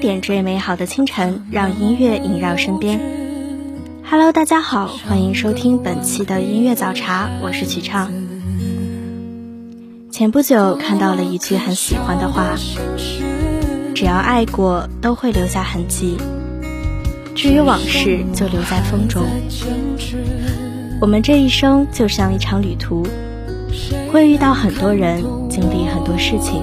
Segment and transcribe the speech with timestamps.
[0.00, 3.00] 点缀美好的清晨，让音乐萦绕身边。
[4.08, 8.12] Hello，大家好，欢迎收听本期的音乐早茶，我是曲畅。
[10.10, 12.54] 前不久看到了一句很喜欢的话
[13.94, 16.16] ：“只要爱过，都会留下痕迹。
[17.34, 19.24] 至于往事，就留在风中。”
[21.00, 23.04] 我们这一生就像一场旅途，
[24.12, 26.62] 会遇到很多人，经历很多事情。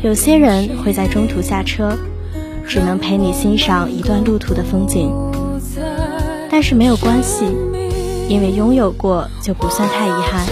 [0.00, 1.98] 有些人会在中途下车，
[2.64, 5.12] 只能陪你欣赏一段路途的风景。
[6.48, 7.44] 但是没有关系，
[8.28, 10.46] 因为拥有过就不算太遗憾。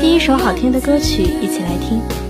[0.00, 2.27] 第一首好听的歌曲，一起来听。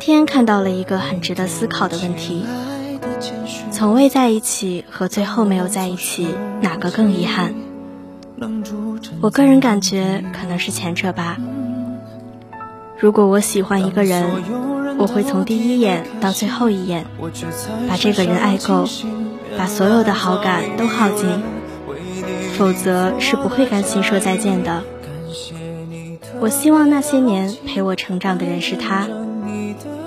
[0.00, 2.44] 天看到了一个很值得思考的问题：
[3.70, 6.26] 从未在一起和最后没有在一起，
[6.60, 7.54] 哪个更遗憾？
[9.20, 11.36] 我个人感觉可能是前者吧。
[12.98, 17.04] 如果我喜欢一个人，我会从第一眼到最后一眼，
[17.88, 18.88] 把这个人爱够，
[19.56, 21.28] 把所有的好感都耗尽，
[22.56, 24.82] 否则是不会甘心说再见的。
[26.40, 29.06] 我希望那些年陪我成长的人是他。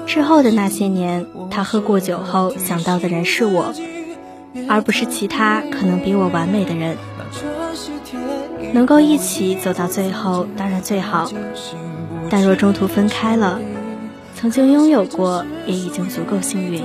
[0.06, 3.74] 之后的那些年，他喝过酒后想到的人是我，
[4.70, 6.98] 而不是其他可能比我完美的人。
[8.74, 11.30] 能够一起走到最后，当然最好。
[12.30, 13.60] 但若中途分开了，
[14.36, 16.84] 曾经拥有过也已经足够幸运。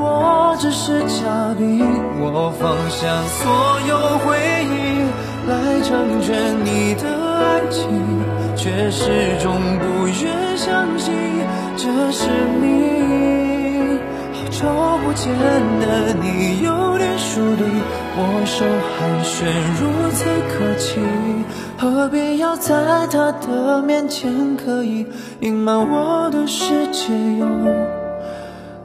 [0.00, 1.84] 我只是嘉宾，
[2.20, 5.02] 我放下所有回忆
[5.48, 7.02] 来成全你的
[7.36, 7.88] 爱情，
[8.58, 9.08] 却始
[9.40, 11.14] 终不愿相信。
[11.76, 12.28] 这是
[12.60, 13.98] 你，
[14.34, 14.66] 好久
[15.04, 15.32] 不见
[15.80, 17.62] 的你，有点疏离，
[18.18, 18.64] 握手
[18.98, 19.46] 寒暄
[19.80, 20.98] 如此客气，
[21.78, 22.74] 何必要在
[23.06, 25.06] 他的面前刻意
[25.40, 27.46] 隐瞒我的世界有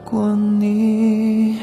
[0.06, 1.58] 过你？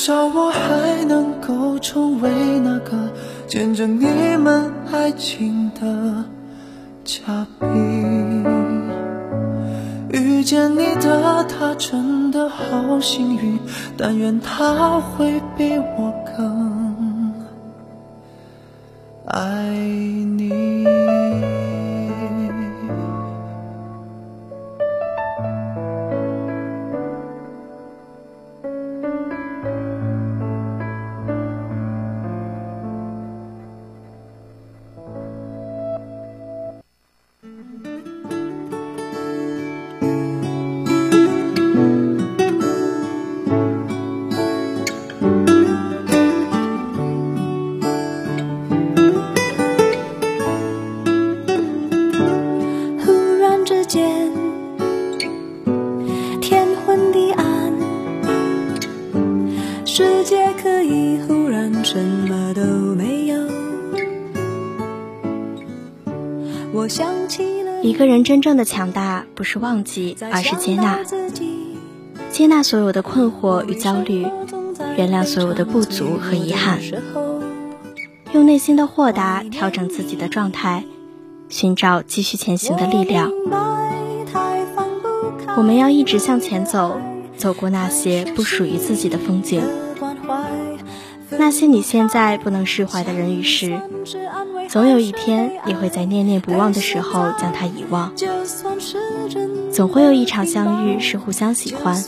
[0.00, 2.30] 至少我还能够成为
[2.60, 2.96] 那个
[3.46, 4.06] 见证你
[4.38, 6.24] 们爱情的
[7.04, 8.42] 嘉宾。
[10.08, 13.58] 遇见你的他真的好幸运，
[13.98, 16.29] 但愿他会比我更
[67.90, 71.00] 一个人真正的强大，不是忘记，而是接纳。
[72.30, 74.24] 接纳所有的困惑与焦虑，
[74.96, 76.78] 原谅所有的不足和遗憾，
[78.32, 80.84] 用内心的豁达调整自己的状态，
[81.48, 83.32] 寻找继续前行的力量。
[85.56, 87.00] 我们要一直向前走，
[87.36, 89.64] 走过那些不属于自己的风景，
[91.30, 93.80] 那些你现在不能释怀的人与事，
[94.68, 98.12] 总有一天你会在念念不忘的时候将它遗忘。
[99.72, 102.02] 总会有一场相遇是互相喜欢，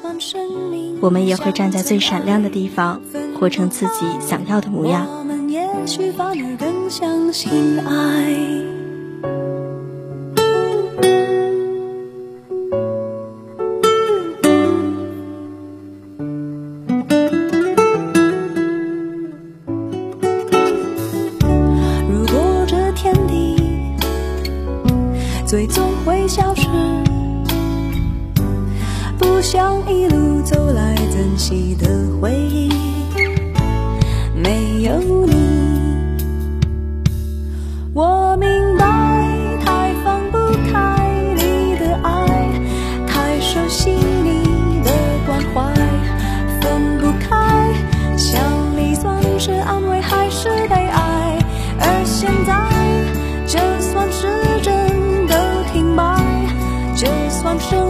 [1.01, 3.01] 我们也会站在最闪亮的地方，
[3.39, 5.07] 活成自己想要的模样。
[5.99, 6.13] 如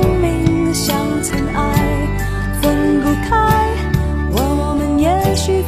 [0.01, 0.73] 生命。
[0.75, 2.09] 像尘埃，
[2.63, 3.37] 分不开，
[4.33, 5.61] 我们也许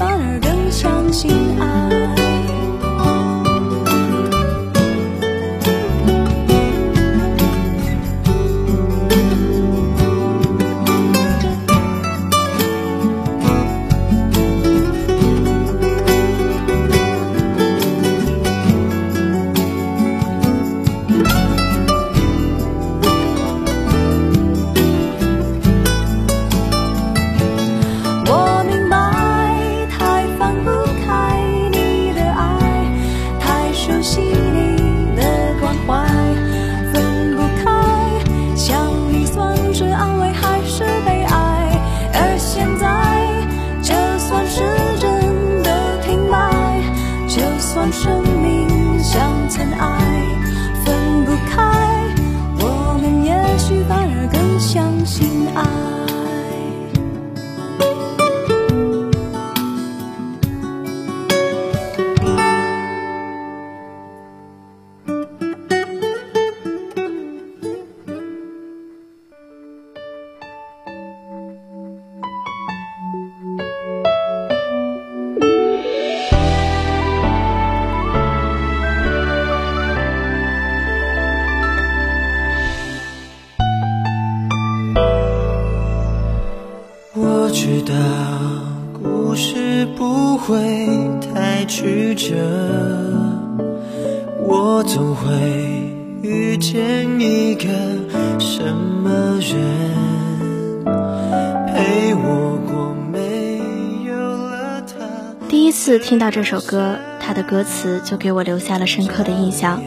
[106.05, 109.83] 听到这首歌，它的歌词就给我留下了深刻的印象。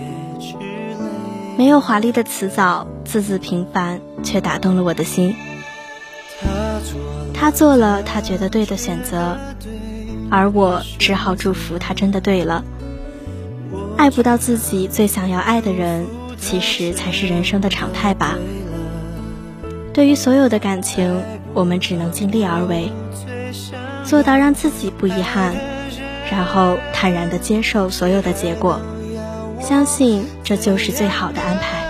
[1.55, 5.35] 没有华丽的词藻，字字平凡，却打动了我的心。
[7.35, 9.37] 他做了他觉得对的选择。
[10.31, 12.65] 而我只好祝福他真的对了。
[13.95, 16.07] 爱不到自己最想要爱的人，
[16.39, 18.39] 其实才是人生的常态吧。
[19.93, 21.21] 对于所有的感情，
[21.53, 22.91] 我们只能尽力而为，
[24.03, 25.55] 做到让自己不遗憾，
[26.29, 28.79] 然后坦然的接受所有的结果，
[29.59, 31.85] 相信这就是最好的安排。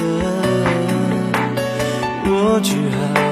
[0.00, 0.02] 的
[2.24, 3.31] 我只好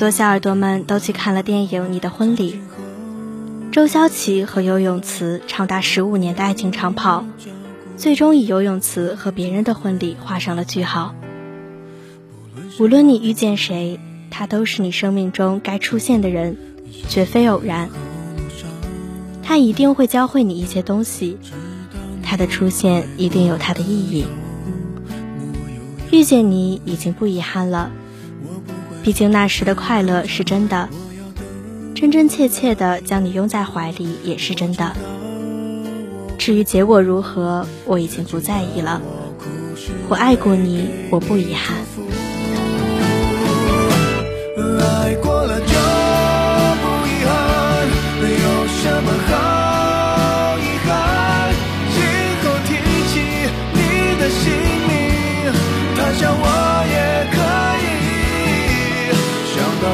[0.00, 2.54] 多小耳朵们都去看了电影《你的婚礼》。
[3.70, 7.26] 周潇齐和游泳池长达十五年的爱情长跑，
[7.98, 11.14] 最终以游泳池和别人的婚礼画上了句号。
[12.78, 16.56] 无论你遇见谁，他都是你生命中该出现的人，
[17.10, 17.90] 绝非偶然。
[19.42, 21.36] 他一定会教会你一些东西，
[22.22, 24.24] 他的出现一定有他的意义。
[26.10, 27.90] 遇见你已经不遗憾了，
[29.02, 30.88] 毕竟那时的快乐是真的，
[31.94, 34.92] 真真切切的将你拥在怀里也是真的。
[36.38, 39.00] 至于结果如何，我已经不在意了。
[40.08, 41.76] 我爱过你，我不遗憾。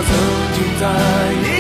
[0.06, 0.14] 曾
[0.54, 1.55] 经在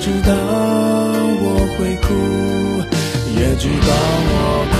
[0.00, 0.32] 知道
[1.42, 1.44] 我
[1.76, 2.06] 会哭，
[3.38, 3.90] 也知道
[4.28, 4.75] 我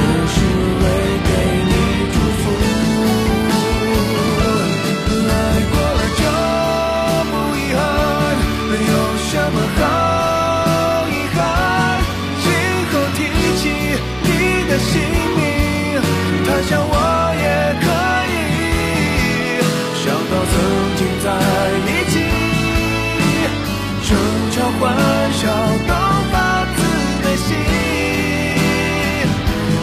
[24.79, 24.95] 欢
[25.33, 25.49] 笑
[25.89, 25.95] 都
[26.31, 26.35] 发
[26.77, 26.79] 自
[27.25, 27.49] 内心，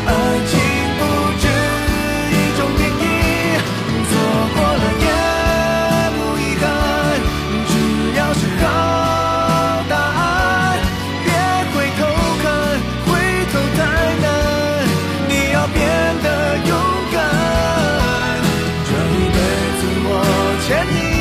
[0.05, 0.09] 爱
[0.45, 0.51] 情
[0.99, 1.01] 不
[1.41, 1.43] 止
[2.29, 3.03] 一种定义，
[4.07, 4.11] 错
[4.53, 5.07] 过了也
[6.13, 6.65] 不遗憾，
[7.67, 7.71] 只
[8.17, 8.65] 要是好
[9.89, 10.21] 答案，
[11.23, 11.27] 别
[11.73, 11.99] 回头
[12.43, 12.45] 看，
[13.07, 13.09] 回
[13.51, 13.79] 头太
[14.21, 14.25] 难，
[15.27, 15.81] 你要变
[16.21, 16.25] 得
[16.67, 16.71] 勇
[17.11, 17.17] 敢，
[18.85, 19.37] 这一辈
[19.79, 20.07] 子我
[20.67, 21.12] 欠你。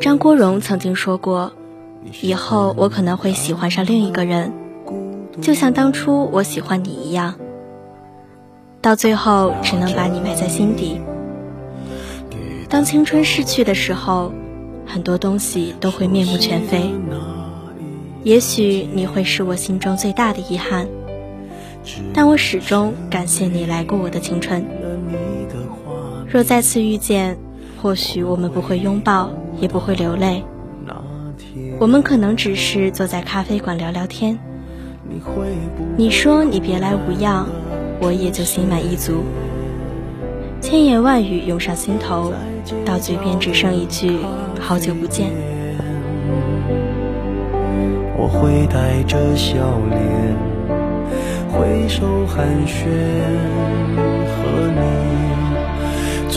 [0.00, 1.52] 张国荣曾经说过
[2.22, 4.52] ：“以后我可能会喜欢上另一个人，
[5.40, 7.34] 就像当初我喜欢你一样。
[8.80, 11.00] 到最后，只能把你埋在心底。
[12.68, 14.32] 当青春逝去的时候，
[14.86, 16.90] 很多东西都会面目全非。
[18.22, 20.86] 也许你会是我心中最大的遗憾，
[22.12, 24.64] 但我始终感谢你来过我的青春。
[26.30, 27.38] 若再次遇见，
[27.80, 30.42] 或许我们不会拥抱，也不会流泪。
[31.78, 34.38] 我们可能只是坐在咖啡馆聊聊天。
[35.96, 37.46] 你说你别来无恙，
[38.00, 39.22] 我也就心满意足。
[40.60, 42.32] 千言万语涌上心头，
[42.84, 44.18] 到嘴边只剩一句
[44.60, 45.30] 好久不见。
[48.16, 49.54] 我会带着笑
[49.88, 50.36] 脸，
[51.48, 52.90] 挥手寒暄，
[54.34, 54.42] 和
[54.74, 54.82] 你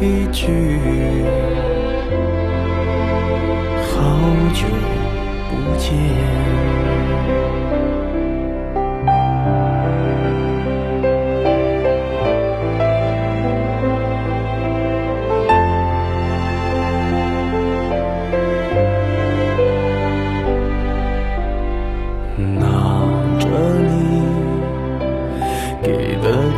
[0.00, 0.46] 一句，
[3.82, 3.96] 好
[4.54, 4.64] 久
[5.50, 5.88] 不见。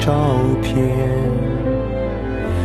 [0.01, 0.13] 照
[0.61, 0.75] 片，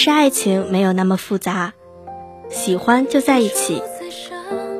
[0.00, 1.74] 实爱情没有那么复杂，
[2.48, 3.82] 喜欢就在一起，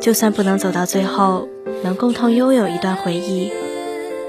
[0.01, 1.47] 就算不能走到最后，
[1.85, 3.53] 能共同拥有一段回忆，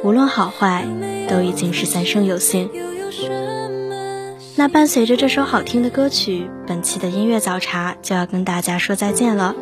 [0.03, 0.85] 无论好坏，
[1.29, 2.69] 都已经是三生有幸。
[4.57, 9.55] 那伴随着这首好听的歌曲，本期的音乐早茶就要跟大家说再见了。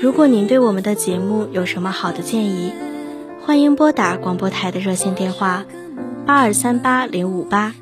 [0.00, 2.72] 如果您对我们的节目有什么好的建议，
[3.44, 5.66] 欢迎拨打广播台的热线电话
[6.24, 7.74] 八二三八零五八。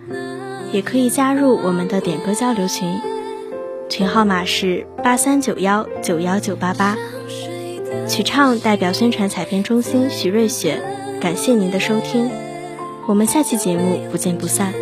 [0.72, 3.00] 也可以加入我们的点歌交流群，
[3.88, 6.96] 群号码是八三九幺九幺九八八。
[8.06, 10.80] 曲唱代表宣传采编中心徐瑞雪，
[11.20, 12.30] 感谢您的收听，
[13.06, 14.72] 我们下期节目不见不散。